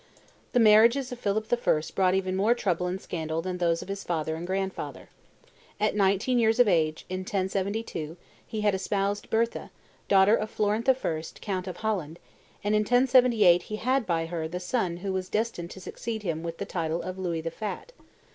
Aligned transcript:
The 0.53 0.59
marriages 0.59 1.11
of 1.11 1.19
Philip 1.19 1.45
I. 1.53 1.81
brought 1.93 2.15
even 2.15 2.35
more 2.35 2.55
trouble 2.55 2.87
and 2.87 2.99
scandal 2.99 3.39
than 3.43 3.59
those 3.59 3.83
of 3.83 3.87
his 3.87 4.03
father 4.03 4.35
and 4.35 4.47
grandfather. 4.47 5.09
At 5.79 5.95
nineteen 5.95 6.39
years 6.39 6.59
of 6.59 6.67
age, 6.67 7.05
in 7.07 7.19
1072, 7.19 8.17
he 8.43 8.61
had 8.61 8.73
espoused 8.73 9.29
Bertha, 9.29 9.69
daughter 10.07 10.35
of 10.35 10.49
Florent 10.49 10.89
I., 10.89 11.23
count 11.39 11.67
of 11.67 11.77
Holland, 11.77 12.17
and 12.63 12.73
in 12.73 12.79
1078 12.79 13.61
he 13.61 13.75
had 13.75 14.07
by 14.07 14.25
her 14.25 14.47
the 14.47 14.59
son 14.59 14.97
who 15.05 15.13
was 15.13 15.29
destined 15.29 15.69
to 15.69 15.79
succeed 15.79 16.23
him 16.23 16.41
with 16.41 16.57
the 16.57 16.65
title 16.65 17.03
of 17.03 17.19
Louis 17.19 17.41
the 17.41 17.51
Fat. 17.51 17.91